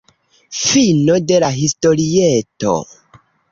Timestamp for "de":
1.33-1.37